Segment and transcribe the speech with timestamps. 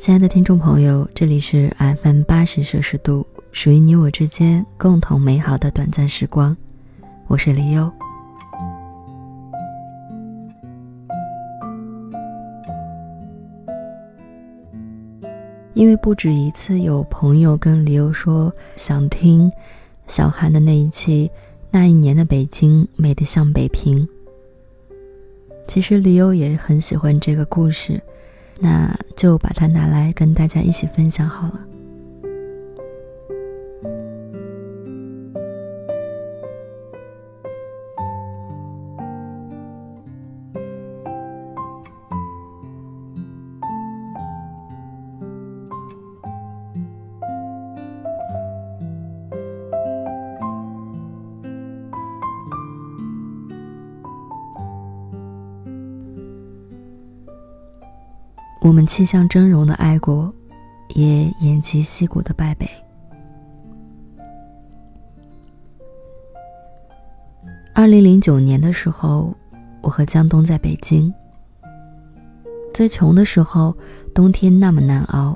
[0.00, 6.56] 亲爱的听众朋友，这里是 FM 八十摄氏度，属于你我之间共同美好的短暂时光。
[7.26, 7.92] 我是李优。
[15.74, 19.52] 因为不止一次有朋友跟李优说想听
[20.06, 21.30] 小韩的那一期，
[21.70, 24.08] 那一年的北京美得像北平。
[25.68, 28.02] 其实李优也很喜欢这个故事。
[28.60, 31.69] 那就把它拿来跟大家一起分享好了。
[58.70, 60.32] 我们气象峥嵘的爱国，
[60.90, 62.70] 也偃旗息鼓的败北。
[67.74, 69.34] 二零零九年的时候，
[69.82, 71.12] 我和江东在北京。
[72.72, 73.76] 最穷的时候，
[74.14, 75.34] 冬天那么难熬，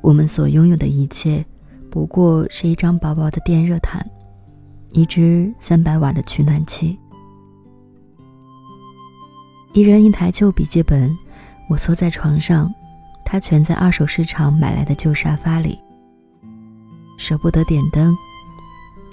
[0.00, 1.44] 我们所拥有的一切，
[1.90, 4.08] 不过是一张薄薄的电热毯，
[4.92, 6.96] 一只三百瓦的取暖器，
[9.72, 11.12] 一人一台旧笔记本。
[11.68, 12.72] 我缩在床上，
[13.24, 15.78] 他蜷在二手市场买来的旧沙发里，
[17.18, 18.14] 舍不得点灯，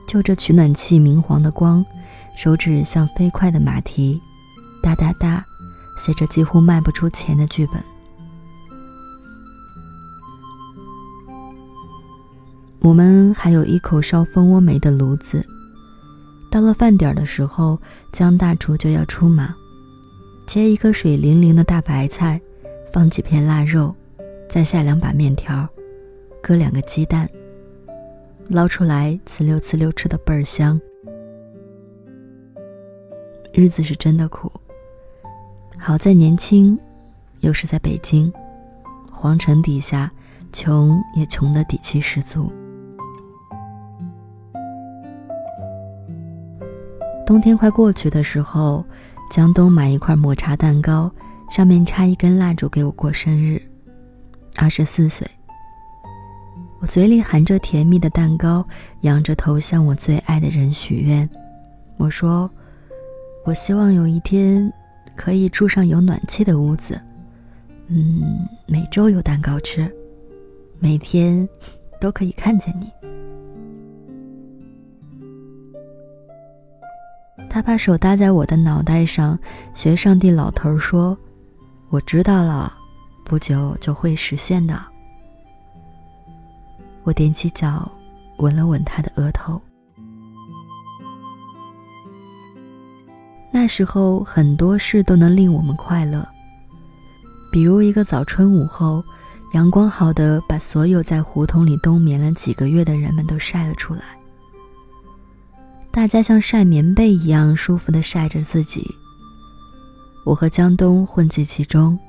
[0.07, 1.83] 就着取暖器明黄的光，
[2.37, 4.21] 手指像飞快的马蹄，
[4.83, 5.43] 哒哒哒，
[5.97, 7.83] 写着几乎卖不出钱的剧本。
[12.81, 15.43] 我们还有一口烧蜂窝煤的炉子。
[16.51, 17.79] 到了饭点的时候，
[18.11, 19.55] 江大厨就要出马。
[20.45, 22.39] 切一颗水灵灵的大白菜，
[22.91, 23.93] 放几片腊肉，
[24.47, 25.67] 再下两把面条，
[26.43, 27.27] 搁两个鸡蛋，
[28.49, 30.79] 捞出来呲溜呲溜吃的倍儿香。
[33.51, 34.51] 日子是真的苦，
[35.77, 36.77] 好在年轻，
[37.39, 38.31] 又是在北京，
[39.11, 40.11] 皇城底下，
[40.51, 42.51] 穷也穷的底气十足。
[47.25, 48.85] 冬天快过去的时候。
[49.33, 51.11] 江东买一块抹茶蛋糕，
[51.49, 53.59] 上面插一根蜡烛给我过生日，
[54.57, 55.27] 二十四岁。
[56.79, 58.63] 我嘴里含着甜蜜的蛋糕，
[59.01, 61.27] 仰着头向我最爱的人许愿。
[61.97, 62.47] 我说
[63.43, 64.71] ：“我希望有一天
[65.15, 67.01] 可以住上有暖气的屋子，
[67.87, 69.91] 嗯，每周有蛋糕吃，
[70.77, 71.49] 每天
[71.99, 72.87] 都可以看见你。”
[77.53, 79.37] 他把手搭在我的脑袋上，
[79.75, 81.15] 学上帝老头说
[81.89, 82.73] ：“我知道了，
[83.23, 84.81] 不久就会实现的。”
[87.05, 87.91] 我踮起脚，
[88.37, 89.61] 吻了吻他的额头。
[93.51, 96.27] 那时候很多事都能令我们快乐，
[97.51, 99.03] 比如一个早春午后，
[99.53, 104.01] 阳光好的把所有在胡同里冬眠了几个月的人们都晒了出来。
[105.93, 108.83] 大家像晒棉被一样舒服地晒着自己。
[110.25, 111.99] 我和江东混迹其中，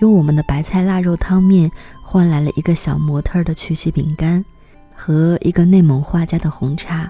[0.00, 1.70] 用我们的白菜腊肉汤面
[2.02, 4.44] 换来了一个小模特的曲奇饼干
[4.96, 7.08] 和一个内蒙画家的红茶。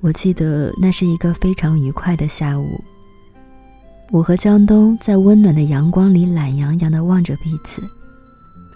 [0.00, 2.80] 我记得那是一个非常愉快的下午。
[4.12, 7.82] 我和江东在温暖的阳光里懒洋洋地望着彼此，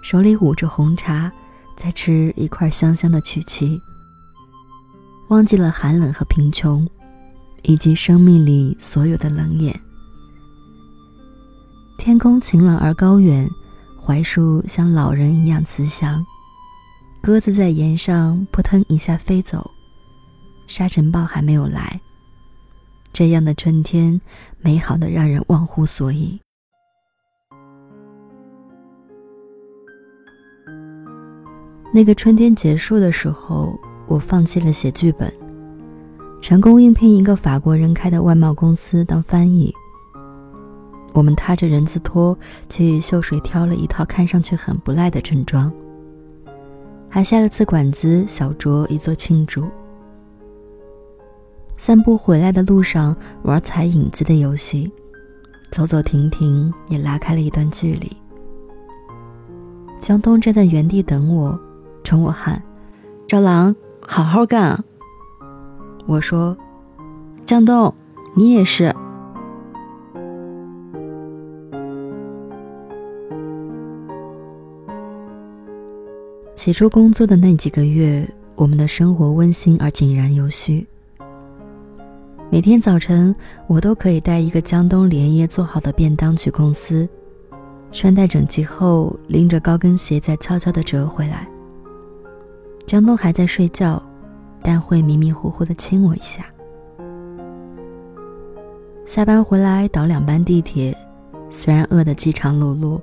[0.03, 1.31] 手里捂着红茶，
[1.77, 3.78] 在吃一块香香的曲奇。
[5.34, 6.89] 忘记了寒冷和贫穷，
[7.65, 9.75] 以及生命里所有的冷眼。
[11.99, 13.45] 天空晴朗而高远，
[14.00, 16.25] 槐树像老人一样慈祥，
[17.21, 19.69] 鸽子在檐上扑腾一下飞走，
[20.69, 22.01] 沙尘暴还没有来。
[23.13, 24.21] 这样的春天，
[24.60, 26.41] 美好的让人忘乎所以。
[31.92, 33.77] 那个春天结束的时候。
[34.06, 35.33] 我放弃了写剧本，
[36.41, 39.72] 成功应聘一个法国人开的外贸公司当翻译。
[41.12, 42.36] 我们踏着人字拖
[42.68, 45.72] 去秀水挑了一套看上去很不赖的正装，
[47.09, 49.65] 还下了次馆子小酌以作庆祝。
[51.77, 54.92] 散步回来的路上玩踩影子的游戏，
[55.71, 58.10] 走走停停也拉开了一段距离。
[60.01, 61.59] 江东站在原地等我，
[62.03, 62.62] 冲我喊
[63.27, 63.74] ：“赵郎。”
[64.06, 64.84] 好好干
[66.06, 66.56] 我说
[67.47, 67.92] 江东
[68.34, 68.95] 你也是。
[76.54, 80.86] 起初工作的那几个月我们的生活温馨而井然有序。
[82.51, 83.34] 每天早晨
[83.66, 87.09] 我都可以带一个江东连夜做好的便当去公司
[87.91, 91.53] 穿戴整齐后拎着高跟鞋再悄悄的折回来。
[92.86, 94.03] 江东还在睡觉，
[94.63, 96.45] 但会迷迷糊糊的亲我一下。
[99.07, 100.97] 下班回来倒两班地铁，
[101.51, 103.01] 虽然饿得饥肠辘辘，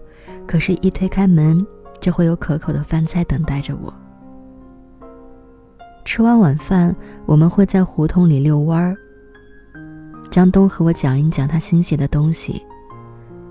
[0.48, 1.66] 可是，一推开门，
[2.00, 3.94] 就会有可口的饭菜等待着我。
[6.06, 6.96] 吃完晚饭，
[7.26, 8.96] 我们会在胡同里遛弯儿。
[10.30, 12.62] 江东和我讲一讲他新写的东西，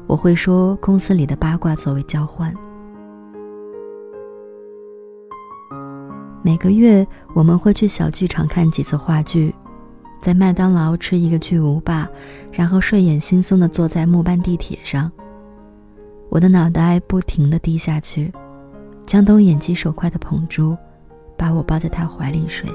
[0.07, 2.55] 我会说公司里的八卦作为交换。
[6.43, 9.55] 每个月我们会去小剧场看几次话剧，
[10.19, 12.09] 在麦当劳吃一个巨无霸，
[12.51, 15.11] 然后睡眼惺忪地坐在末班地铁上。
[16.31, 18.33] 我的脑袋不停地低下去，
[19.05, 20.77] 江东眼疾手快地捧住，
[21.37, 22.71] 把我抱在他怀里睡。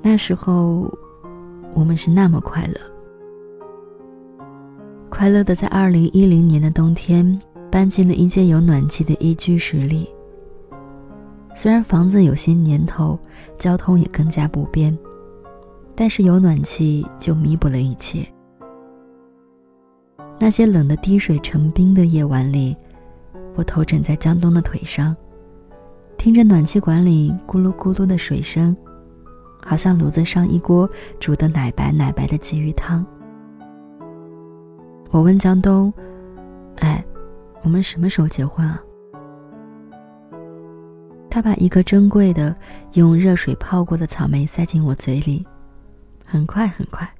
[0.00, 0.92] 那时候，
[1.74, 2.74] 我们是那么快乐，
[5.08, 7.40] 快乐的在二零一零年的冬天
[7.72, 10.06] 搬进了一间有暖气的一居室里。
[11.56, 13.18] 虽然房子有些年头，
[13.58, 14.96] 交通也更加不便，
[15.94, 18.28] 但是有暖气就弥补了一切。
[20.38, 22.76] 那些冷的滴水成冰的夜晚里，
[23.54, 25.16] 我头枕在江东的腿上，
[26.18, 28.76] 听着暖气管里咕噜咕噜的水声。
[29.64, 30.90] 好像炉子上一锅
[31.20, 33.06] 煮的奶白奶白的鲫鱼汤。
[35.12, 35.92] 我问江东
[36.82, 37.04] ：“哎，
[37.62, 38.82] 我们什么时候结婚啊？”
[41.30, 42.54] 他把一个珍贵的
[42.92, 45.46] 用热水泡过的草莓塞进我嘴里，
[46.26, 47.10] 很快很快。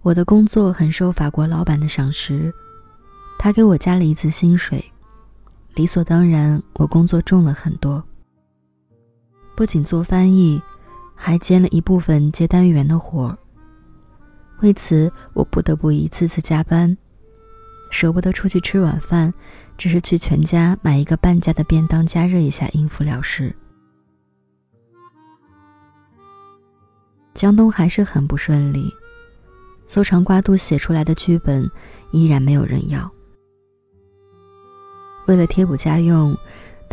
[0.00, 2.52] 我的工作很受法国老板的赏识，
[3.38, 4.84] 他给我加了一次薪水，
[5.74, 8.02] 理所当然，我工作重了很多。
[9.62, 10.60] 不仅做翻译，
[11.14, 13.38] 还兼了一部分接单员的活儿。
[14.60, 16.98] 为此，我不得不一次次加班，
[17.92, 19.32] 舍不得出去吃晚饭，
[19.78, 23.54] 只是去全家买一个半价的便当加热一下，应付了事。
[27.32, 28.92] 江东还是很不顺利。
[29.86, 31.70] 搜肠刮肚写出来的剧本，
[32.10, 33.08] 依然没有人要。
[35.28, 36.36] 为了贴补家用，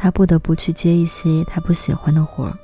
[0.01, 2.57] 他不得不去接一些他不喜欢的活儿，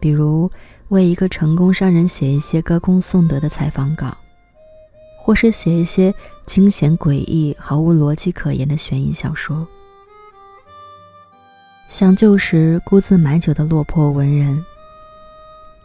[0.00, 0.50] 比如
[0.88, 4.16] 为一个成功商人写一些歌功颂德的采访稿，
[5.20, 6.12] 或是写一些
[6.44, 9.64] 惊险诡异、毫无逻辑可言的悬疑小说，
[11.86, 14.64] 像旧时孤自买酒的落魄文人。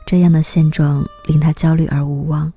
[0.07, 2.51] 这样的现状令他焦虑而无望。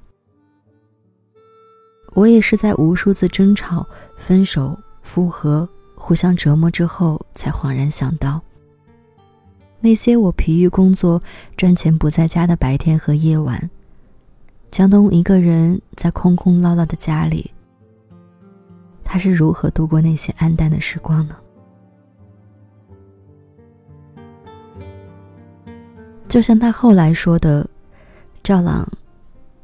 [2.14, 3.86] 我也是在无数次争吵、
[4.18, 5.68] 分手、复合、
[6.06, 8.38] 互相折磨之后，才恍然想到，
[9.80, 11.22] 那些我疲于工作、
[11.56, 13.70] 赚钱不在家的白天和夜晚，
[14.70, 17.50] 江东一个人在空空落落的家里，
[19.02, 21.34] 他是如何度过那些暗淡的时光呢？
[26.28, 27.66] 就像他后来说的
[28.44, 28.86] ：“赵朗，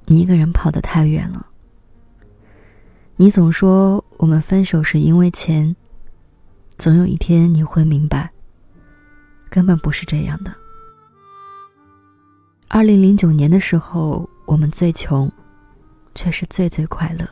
[0.06, 1.46] 你一个人跑得太远了。”
[3.16, 5.76] 你总说我们分手是因为钱，
[6.80, 8.32] 总有一天你会明白，
[9.50, 10.50] 根本不是这样的。
[12.68, 15.30] 二零零九年的时候，我们最穷，
[16.14, 17.28] 却是最最快乐。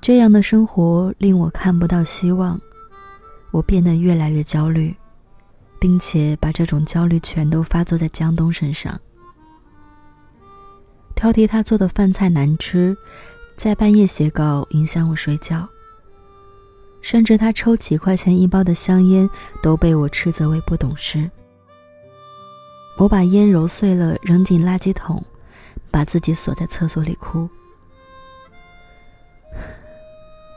[0.00, 2.60] 这样的生活令我看不到希望，
[3.52, 4.92] 我变得越来越焦虑，
[5.78, 9.00] 并且把这种焦虑全都发作在江东身上。
[11.20, 12.96] 挑剔他做的饭菜难吃，
[13.54, 15.68] 在半夜写稿影响我睡觉。
[17.02, 19.28] 甚至他抽几块钱一包的香烟，
[19.62, 21.30] 都被我斥责为不懂事。
[22.96, 25.22] 我把烟揉碎了扔进垃圾桶，
[25.90, 27.46] 把自己锁在厕所里哭。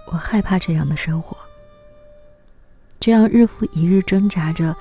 [0.05, 1.35] 我害怕这样的生活，
[3.01, 4.73] 这样日复一日挣扎着、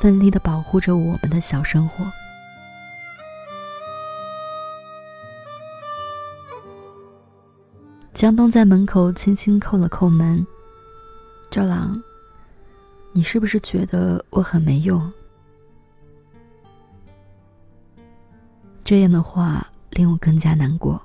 [0.00, 2.06] 奋力的保护着我们的小生活。
[8.16, 10.44] 江东在门口轻轻叩了叩门。
[11.50, 12.02] 赵朗，
[13.12, 15.12] 你是不是觉得我很没用？
[18.82, 20.98] 这样的话令我更加难过。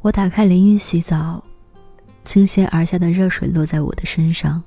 [0.00, 1.42] 我打开淋浴洗澡，
[2.24, 4.62] 倾泻而下的热水落在我的身上，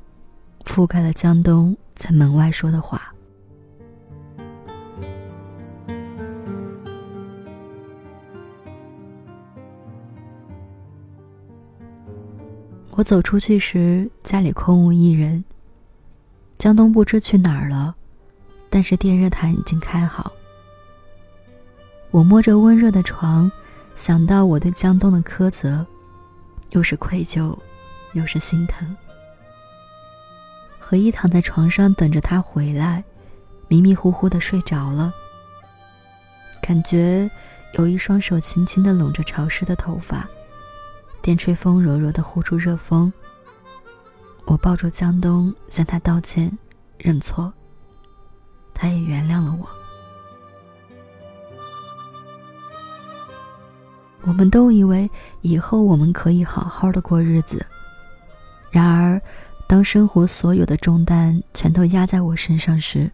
[0.65, 3.10] 覆盖了江东在门外说的话。
[13.01, 15.43] 我走出去时，家里空无一人。
[16.59, 17.95] 江东不知去哪儿了，
[18.69, 20.31] 但是电热毯已经开好。
[22.11, 23.51] 我摸着温热的床，
[23.95, 25.83] 想到我对江东的苛责。
[26.73, 27.57] 又是愧疚，
[28.13, 28.95] 又是心疼。
[30.77, 33.03] 何一躺在床上等着他回来，
[33.67, 35.11] 迷迷糊糊的睡着了。
[36.61, 37.27] 感觉
[37.79, 40.29] 有一双手轻轻的拢着潮湿的头发，
[41.21, 43.11] 电吹风柔柔的呼出热风。
[44.45, 46.57] 我抱住江东，向他道歉，
[46.97, 47.53] 认错。
[48.73, 49.67] 他也原谅了我。
[54.23, 55.09] 我们都以为
[55.41, 57.65] 以后我们可以好好的过日子，
[58.71, 59.21] 然而，
[59.67, 63.11] 当生活所有的重担全都压在我身上时，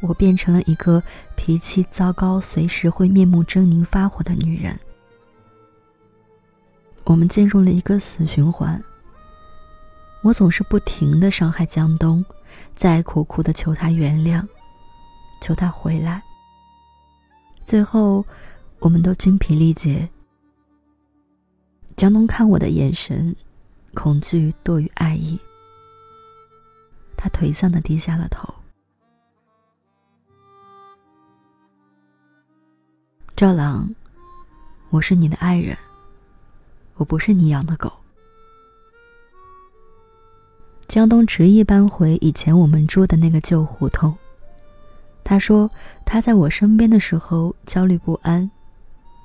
[0.00, 1.02] 我变成了一个
[1.36, 4.78] 脾气糟糕、随时会面目狰狞发火的女人。
[7.10, 8.80] 我们进入了一个死循环。
[10.22, 12.24] 我总是不停的伤害江东，
[12.76, 14.46] 再苦苦的求他原谅，
[15.42, 16.22] 求他回来。
[17.64, 18.24] 最后，
[18.78, 20.08] 我们都精疲力竭。
[21.96, 23.34] 江东看我的眼神，
[23.92, 25.36] 恐惧多于爱意。
[27.16, 28.54] 他颓丧的低下了头。
[33.34, 33.92] 赵朗，
[34.90, 35.76] 我是你的爱人，
[37.00, 37.90] 我不是你养的狗。
[40.86, 44.14] 江东执意搬回以前我们住的那个旧胡同。
[45.24, 45.70] 他说
[46.04, 48.50] 他在我身边的时候焦虑不安，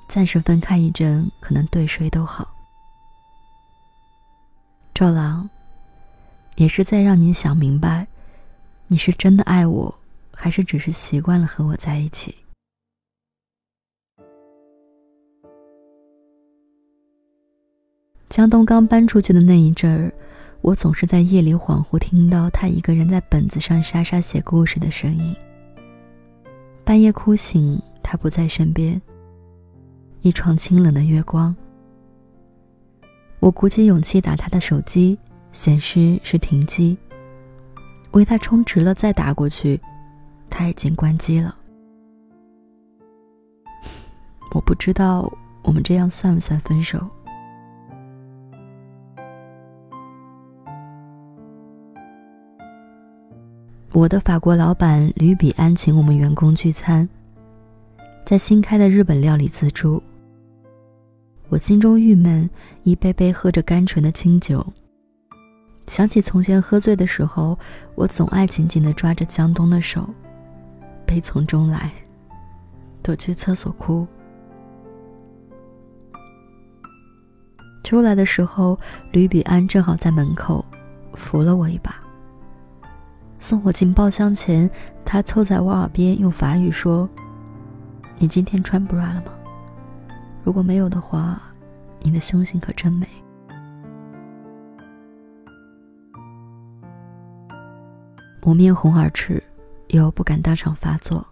[0.08, 2.48] 暂时分开一阵，可能对谁都好。
[4.94, 5.46] 赵朗，
[6.54, 8.06] 也是在让你想明白，
[8.86, 9.94] 你是真的爱我，
[10.32, 12.34] 还是只是习惯了和我在一起。
[18.36, 20.12] 江东刚搬出去的那一阵儿，
[20.60, 25.34] 我总是在夜里恍惚听到他一个人在本子上沙沙写故事的声音。
[26.84, 29.00] 半夜哭醒，他不在身边。
[30.20, 31.56] 一床清冷的月光。
[33.40, 35.18] 我鼓起勇气打他的手机，
[35.50, 36.94] 显示是停机。
[38.10, 39.80] 为他充值了再打过去，
[40.50, 41.56] 他已经关机了。
[44.52, 47.00] 我不知道我们这样算不算分手。
[53.96, 57.08] 我的法国老板吕比安请我们员工聚餐，
[58.26, 60.02] 在新开的日本料理自助。
[61.48, 62.48] 我心中郁闷，
[62.82, 64.64] 一杯杯喝着甘醇的清酒。
[65.86, 67.58] 想起从前喝醉的时候，
[67.94, 70.06] 我总爱紧紧地抓着江东的手，
[71.06, 71.90] 悲从中来，
[73.02, 74.06] 躲去厕所哭。
[77.82, 78.78] 出来的时候，
[79.10, 80.62] 吕比安正好在门口，
[81.14, 81.98] 扶了我一把。
[83.38, 84.68] 送我进包厢前，
[85.04, 87.08] 他凑在我耳边用法语说
[88.18, 89.32] ：“你今天穿 bra 了吗？”
[90.42, 91.40] 如果没有的话，
[92.00, 93.06] 你的胸型可真美。
[98.42, 99.42] 我面红耳赤，
[99.88, 101.26] 又不敢当场发作。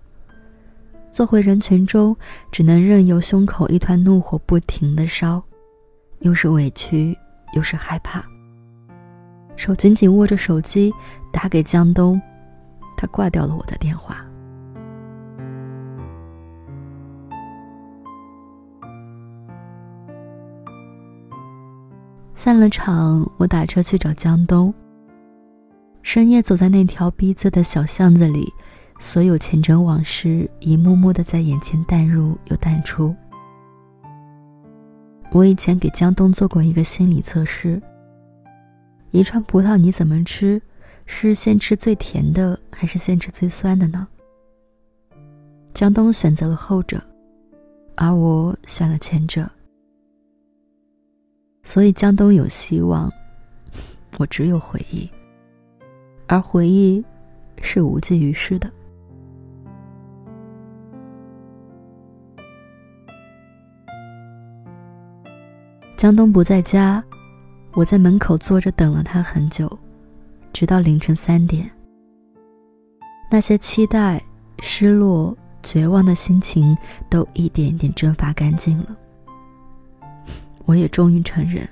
[1.13, 2.17] 坐回人群中，
[2.51, 5.41] 只能任由胸口一团怒火不停的烧，
[6.19, 7.17] 又是委屈，
[7.53, 8.25] 又是害怕。
[9.55, 10.93] 手紧紧握着手机，
[11.35, 12.23] 打给江东，
[12.97, 14.25] 他挂掉了我的电话。
[22.35, 24.73] 散了场，我打车去找江东。
[26.03, 28.53] 深夜走在那条逼仄的小巷子里，
[29.01, 33.13] 所有前尘往事一幕幕的在眼前淡入又淡出。
[35.33, 37.83] 我以前给江东做过一个心理测试：
[39.11, 40.63] 一串葡萄你怎么吃？
[41.07, 44.07] 是先吃最甜的，还是先吃最酸的呢？
[45.73, 47.03] 江东选择了后者，
[47.97, 49.49] 而我选了前者。
[51.63, 53.11] 所以江东有希望，
[54.19, 55.09] 我只有回忆，
[56.27, 57.05] 而回忆
[57.63, 58.71] 是无济于事的。
[65.97, 67.03] 江东不在家，
[67.73, 69.67] 我在门口坐着等了他很久，
[70.55, 71.71] 直到凌晨三点。
[73.31, 74.23] 那些期待、
[74.61, 76.75] 失落、绝望的心情
[77.11, 78.97] 都一点一点蒸发干净了。
[80.65, 81.69] 我也终于承认，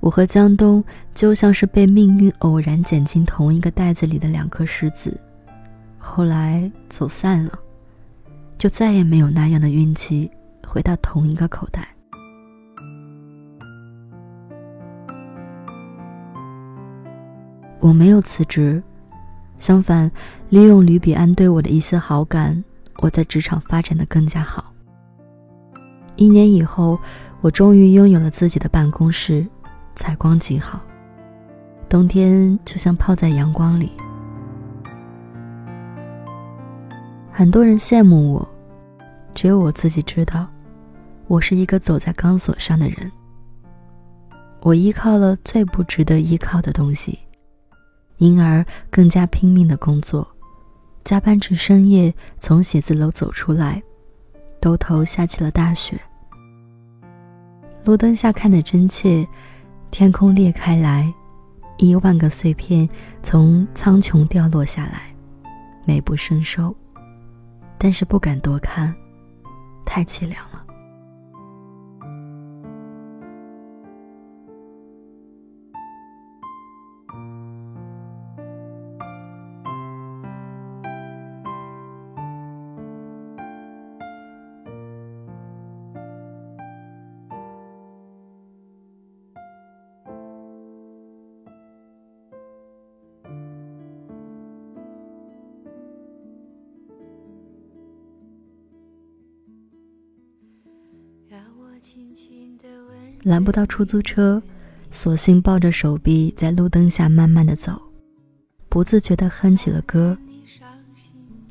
[0.00, 0.82] 我和江东
[1.14, 5.20] 就像是被命运偶然捡进同一个袋子里的两颗石子，
[5.98, 7.52] 后来走散了，
[8.56, 10.30] 就再也没有那样的运气
[10.66, 11.86] 回到同一个口袋。
[17.80, 18.82] 我没有辞职，
[19.58, 20.10] 相反，
[20.50, 22.62] 利用吕比安对我的一丝好感，
[22.98, 24.72] 我在职场发展的更加好。
[26.16, 26.98] 一年以后，
[27.40, 29.46] 我终于拥有了自己的办公室。
[29.96, 30.80] 采光极好，
[31.88, 33.92] 冬天就像泡在阳光里。
[37.30, 38.48] 很多人羡慕我，
[39.34, 40.46] 只有我自己知道，
[41.26, 43.10] 我是一个走在钢索上的人。
[44.62, 47.18] 我依靠了最不值得依靠的东西，
[48.20, 50.26] 因而更加拼命的工作，
[51.02, 53.82] 加班至深夜，从写字楼走出来，
[54.60, 56.00] 兜头下起了大雪。
[57.84, 59.26] 路灯下看得真切。
[59.90, 61.12] 天空裂开来，
[61.76, 62.88] 一万个碎片
[63.24, 65.12] 从苍穹掉落下来，
[65.84, 66.72] 美不胜收。
[67.76, 68.94] 但是不敢多看，
[69.84, 70.59] 太凄凉了。
[103.22, 104.42] 拦不到出租车，
[104.90, 107.80] 索性抱着手臂在路灯下慢慢的走，
[108.68, 110.16] 不自觉的哼起了歌。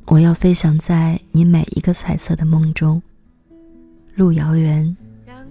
[0.06, 3.00] 我要飞翔在你每一个彩色的梦中，
[4.16, 4.96] 路遥远，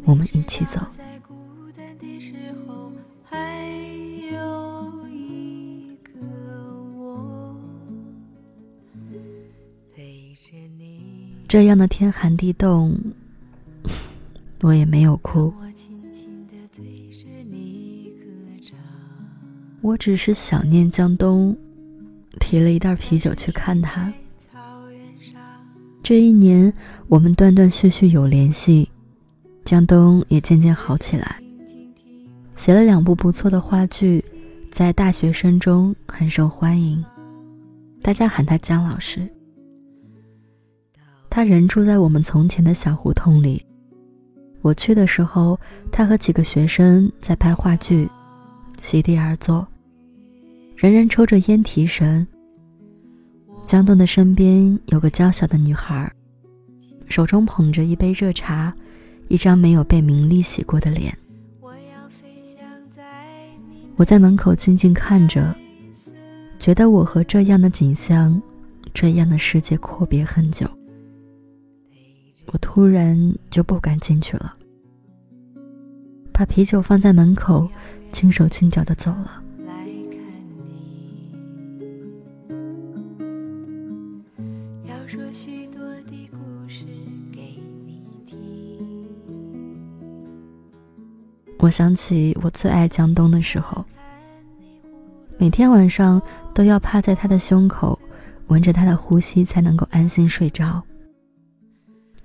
[0.04, 0.82] 我们一起走。
[11.48, 12.96] 这样的天寒地冻。
[14.62, 15.54] 我也没有哭，
[19.82, 21.56] 我只是想念江东，
[22.40, 24.12] 提了一袋啤酒去看他。
[26.04, 26.74] 这一年，
[27.08, 28.90] 我们断断续续有联系，
[29.64, 31.42] 江东也渐渐好起来，
[32.56, 34.24] 写了两部不错的话剧，
[34.70, 37.04] 在大学生中很受欢迎，
[38.02, 39.26] 大家喊他江老师。
[41.30, 43.66] 他仍住在我们从前的小胡同里。
[44.62, 45.60] 我去的时候，
[45.92, 48.10] 他和几个学生在拍话剧，
[48.80, 49.66] 席地而坐，
[50.76, 52.28] 人人抽着烟提神。
[53.66, 56.12] 江东的身边有个娇小的女孩，
[57.08, 58.74] 手中捧着一杯热茶，
[59.28, 61.18] 一张没有被名利洗过的脸。
[63.96, 65.56] 我在门口静静看着，
[66.58, 68.42] 觉得我和这样的景象，
[68.94, 70.66] 这样的世界阔别很久。
[72.52, 73.16] 我突然
[73.52, 74.56] 就不敢进去了，
[76.34, 77.70] 把啤酒放在门口，
[78.12, 79.44] 轻手轻脚的走了。
[91.62, 93.86] 我想起我最爱江东的时候，
[95.38, 96.20] 每天晚上
[96.54, 98.00] 都要趴在他的胸口，
[98.48, 100.82] 闻着他的呼吸才能够安心睡着。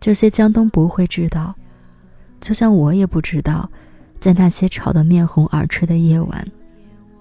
[0.05, 1.55] 这些江东不会知道，
[2.39, 3.67] 就像我也不知道，
[4.21, 6.47] 在那些吵得面红耳赤的夜晚，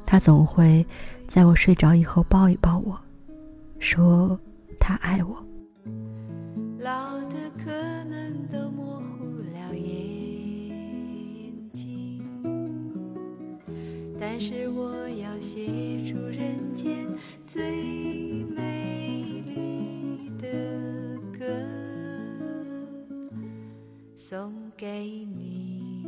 [0.05, 0.85] 他总会
[1.25, 2.99] 在我睡着以后抱一抱我，
[3.79, 4.37] 说
[4.81, 5.41] 他爱我。
[6.77, 7.71] 老的可
[8.03, 12.21] 能都模糊了眼睛，
[14.19, 17.07] 但是我要写出人间
[17.47, 18.32] 最
[24.33, 24.87] 送给
[25.37, 26.03] 你，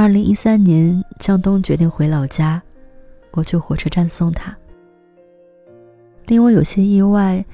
[0.00, 2.62] 二零一三年，江东决定回老家，
[3.32, 4.56] 我去火车站送他。
[6.24, 7.44] 令我有些意外，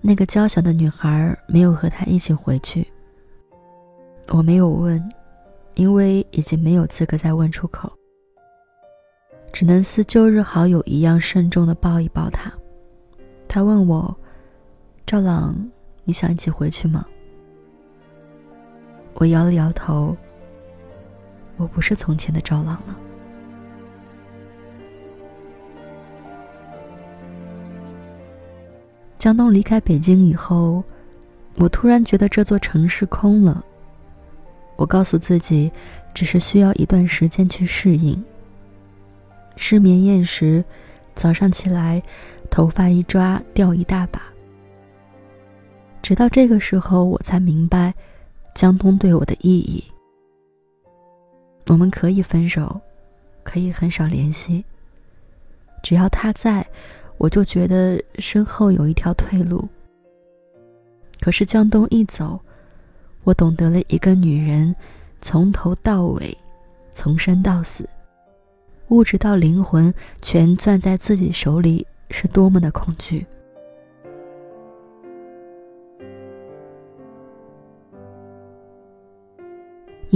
[0.00, 2.86] 那个娇小的女孩没有和他一起回去。
[4.28, 5.02] 我没有问，
[5.74, 7.92] 因为已经没有资格再问出口，
[9.52, 12.52] 只能似旧日好友一样慎重的抱一抱他。
[13.48, 14.16] 他问我
[15.04, 15.56] ：“赵朗，
[16.04, 17.04] 你想一起回去吗？”
[19.14, 20.16] 我摇了摇头。
[21.56, 22.96] 我不是从前的赵朗了。
[29.18, 30.84] 江东离开北京以后，
[31.56, 33.64] 我突然觉得这座城市空了。
[34.76, 35.72] 我告诉自己，
[36.14, 38.22] 只是需要一段时间去适应。
[39.56, 40.62] 失眠厌食，
[41.14, 42.00] 早上起来，
[42.50, 44.20] 头发一抓掉一大把。
[46.02, 47.92] 直到这个时候，我才明白
[48.54, 49.82] 江东对我的意义。
[51.66, 52.80] 我们可以分手，
[53.42, 54.64] 可以很少联系。
[55.82, 56.66] 只要他在，
[57.18, 59.68] 我就觉得身后有一条退路。
[61.20, 62.40] 可是江东一走，
[63.24, 64.74] 我懂得了一个女人
[65.20, 66.36] 从头到尾，
[66.92, 67.88] 从生到死，
[68.88, 73.26] 物质到灵魂全攥在自己手里是多么的恐惧。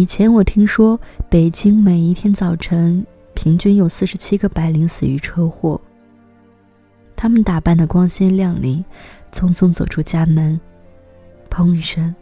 [0.01, 5.79] 以前我听说，北京每一天早晨平均有四十七个白领死于车祸。
[7.15, 8.83] 他们打扮的光鲜亮丽，
[9.31, 10.59] 匆匆走出家门，
[11.51, 12.15] 砰一声，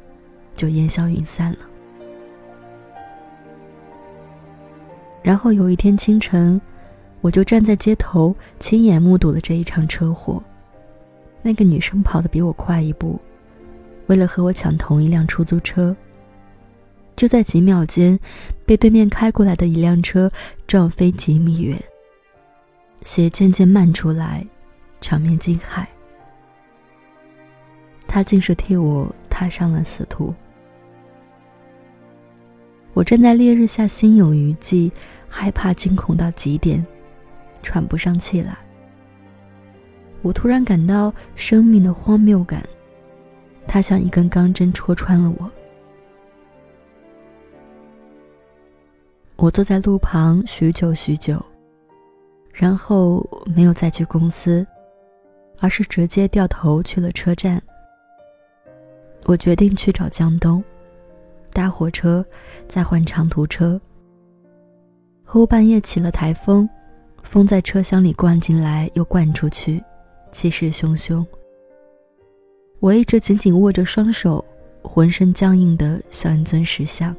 [0.57, 1.59] 就烟消云散了。
[5.23, 6.61] 然后有一天清晨，
[7.21, 10.43] 我就站在街头，亲眼目睹了这一场车祸。
[11.43, 13.21] 那个女生跑得比我快一步，
[14.09, 15.95] 为了和我抢同一辆出租车。
[17.19, 18.17] 就在几秒间，
[18.65, 20.31] 被对面开过来的一辆车
[20.69, 21.77] 撞飞几米远。
[23.05, 24.47] 血渐渐漫出来，
[25.01, 25.85] 场面惊骇。
[28.07, 30.33] 他竟是替我踏上了死途。
[32.95, 34.93] 我站在烈日下，心有余悸，
[35.29, 36.87] 害怕惊恐到极点，
[37.65, 38.57] 喘不上气来。
[40.23, 42.63] 我突然感到生命的荒谬感，
[43.67, 45.51] 它像一根钢针戳穿了我。
[49.39, 51.41] 我坐在路旁许久许久，
[52.53, 54.67] 然后没有再去公司，
[55.61, 57.63] 而是直接掉头去了车站。
[59.27, 60.63] 我决定去找江东，
[61.53, 62.27] 搭火车，
[62.67, 63.81] 再换长途车。
[65.23, 66.69] 后半夜起了台风，
[67.23, 69.81] 风在车厢里灌进来又灌出去，
[70.33, 71.25] 气势汹汹。
[72.81, 74.45] 我一直紧紧握着双手，
[74.83, 77.15] 浑身僵硬的像一尊石像。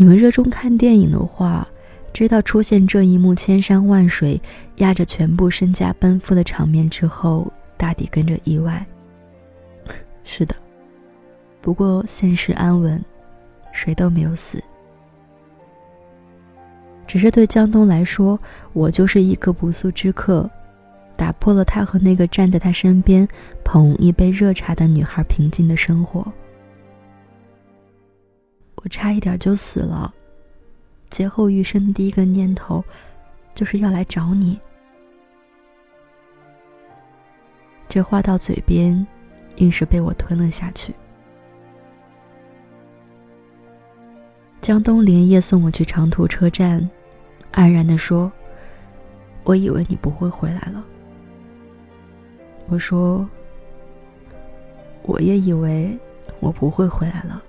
[0.00, 1.68] 你们热衷看电影的话，
[2.10, 4.40] 知道出现这一幕千山万水
[4.76, 8.82] 压着全部身家奔赴的场面之后，大抵跟着意外。
[10.24, 10.56] 是的，
[11.60, 12.98] 不过现实安稳，
[13.72, 14.58] 谁都没有死。
[17.06, 18.40] 只是对江东来说，
[18.72, 20.48] 我就是一个不速之客，
[21.14, 23.28] 打破了他和那个站在他身边
[23.62, 26.26] 捧一杯热茶的女孩平静的生活。
[28.82, 30.12] 我差一点就死了，
[31.10, 32.82] 劫后余生的第一个念头，
[33.54, 34.58] 就是要来找你。
[37.88, 39.06] 这话到嘴边，
[39.56, 40.94] 硬是被我吞了下去。
[44.62, 46.88] 江东连夜送我去长途车站，
[47.52, 48.30] 黯然的说
[49.44, 50.84] ：“我以为你不会回来了。”
[52.68, 53.28] 我说
[55.02, 55.98] ：“我也以为
[56.38, 57.42] 我不会回来了。”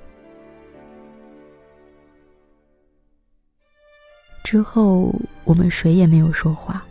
[4.52, 6.84] 之后，我们谁也没有说话。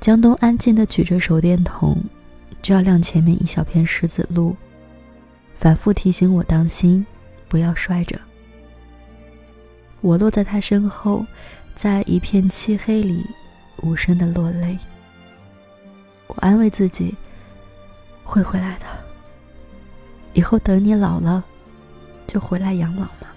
[0.00, 1.96] 江东安静的举着手电筒，
[2.60, 4.56] 照亮前面一小片石子路，
[5.54, 7.06] 反复提醒我当心，
[7.46, 8.18] 不要摔着。
[10.00, 11.24] 我落在他身后，
[11.76, 13.24] 在一片漆黑里，
[13.80, 14.76] 无声的落泪。
[16.26, 17.14] 我安慰自己，
[18.24, 18.86] 会回来的。
[20.32, 21.44] 以后等你老了，
[22.26, 23.28] 就回来养老嘛。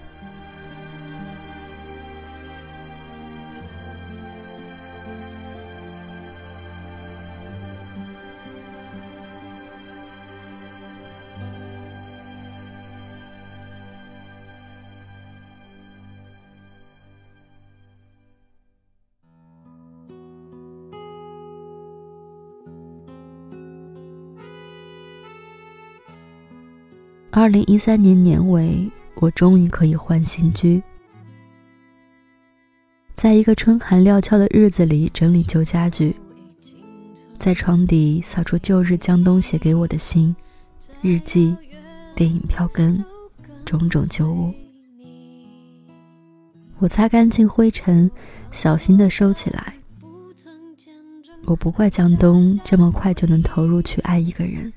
[27.39, 30.81] 二零一三年年尾，我终于可以换新居。
[33.13, 36.15] 在一个春寒料峭的日子里整理旧家具，
[37.37, 40.35] 在床底扫出旧日江东写给我的信、
[41.03, 41.55] 日记、
[42.15, 43.05] 电影票根，
[43.63, 44.51] 种种旧物。
[46.79, 48.09] 我擦干净灰尘，
[48.49, 49.75] 小心地收起来。
[51.45, 54.73] 我不怪江东这么快就能投入去爱一个人，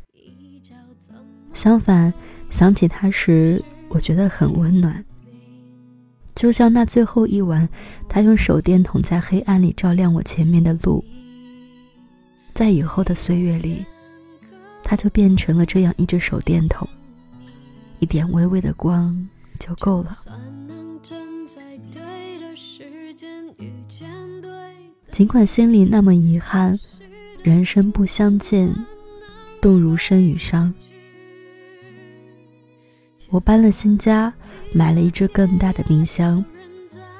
[1.55, 2.13] 相反，
[2.51, 5.03] 想起他时，我觉得很温暖。
[6.35, 7.69] 就像那最后一晚，
[8.09, 11.05] 他用手电筒在黑暗里照亮我前面的路，
[12.53, 13.85] 在以后的岁月里，
[14.83, 16.89] 他就变成了这样一只手电筒，
[17.99, 20.17] 一点微微的光就够了。
[25.11, 26.79] 尽管心里那么遗憾，
[27.43, 28.73] 人生不相见，
[29.61, 30.73] 动如身与伤。
[33.31, 34.33] 我搬了新家，
[34.73, 36.45] 买了一只更大的冰箱，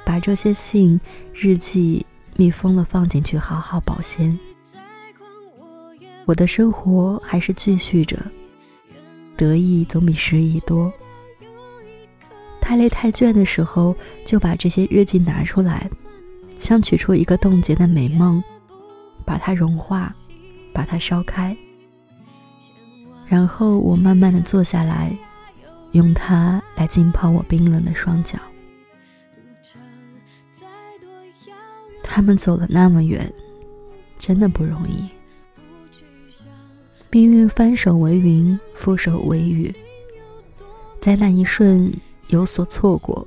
[0.05, 1.01] 把这些信、
[1.33, 2.05] 日记
[2.37, 4.37] 密封了，放进去好好保鲜。
[6.25, 8.19] 我的生活还是继续着，
[9.37, 10.93] 得意总比失意多。
[12.61, 13.95] 太累太倦的时候，
[14.25, 15.89] 就把这些日记拿出来。
[16.59, 18.43] 像取出一个冻结的美梦，
[19.25, 20.15] 把它融化，
[20.75, 21.57] 把它烧开，
[23.27, 25.17] 然后我慢慢的坐下来，
[25.93, 28.39] 用它来浸泡我冰冷的双脚。
[32.03, 33.33] 他们走了那么远，
[34.19, 35.09] 真的不容易。
[37.11, 39.75] 命运翻手为云，覆手为雨，
[41.01, 41.93] 在那一瞬
[42.29, 43.27] 有所错过，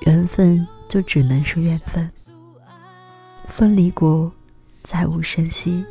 [0.00, 2.10] 缘分就只能是缘分。
[3.46, 4.30] 分离过，
[4.82, 5.84] 再无声息。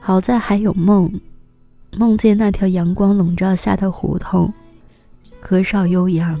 [0.00, 1.10] 好在还有梦，
[1.96, 4.52] 梦见那条阳光笼罩下的胡同，
[5.40, 6.40] 歌哨悠扬。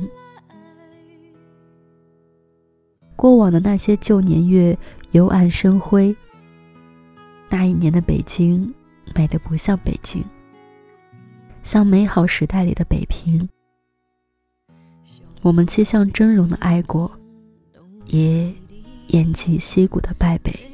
[3.16, 4.76] 过往的那些旧年月，
[5.12, 6.14] 幽暗生辉。
[7.48, 8.74] 那一年的北京，
[9.14, 10.24] 美得不像北京，
[11.62, 13.48] 像美好时代里的北平。
[15.42, 17.10] 我们气象峥嵘的爱国。
[18.06, 18.52] 也
[19.08, 20.73] 偃旗息鼓的败北。